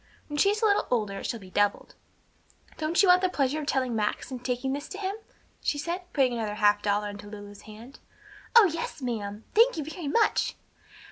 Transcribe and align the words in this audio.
When 0.29 0.37
she 0.39 0.49
is 0.49 0.63
a 0.63 0.65
little 0.65 0.87
older 0.89 1.19
it 1.19 1.27
shall 1.27 1.39
be 1.39 1.51
doubled. 1.51 1.93
Don't 2.79 3.03
you 3.03 3.07
want 3.09 3.21
the 3.21 3.29
pleasure 3.29 3.59
of 3.59 3.67
telling 3.67 3.95
Max, 3.95 4.31
and 4.31 4.43
taking 4.43 4.73
this 4.73 4.87
to 4.89 4.97
him?" 4.97 5.13
she 5.61 5.77
asked, 5.77 6.11
putting 6.11 6.33
another 6.33 6.55
half 6.55 6.81
dollar 6.81 7.09
into 7.09 7.27
Lulu's 7.27 7.61
hand. 7.69 7.99
"Oh 8.55 8.65
yes, 8.65 9.03
ma'am! 9.03 9.43
Thank 9.53 9.77
you 9.77 9.83
very 9.83 10.07
much!" 10.07 10.55